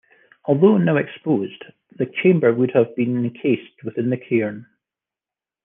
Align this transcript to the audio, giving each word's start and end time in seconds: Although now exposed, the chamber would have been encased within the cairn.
Although 0.45 0.79
now 0.79 0.97
exposed, 0.97 1.63
the 1.95 2.07
chamber 2.07 2.51
would 2.51 2.71
have 2.71 2.95
been 2.95 3.23
encased 3.23 3.83
within 3.85 4.09
the 4.09 4.17
cairn. 4.17 4.65